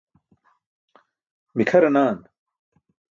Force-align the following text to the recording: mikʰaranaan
mikʰaranaan 1.57 2.17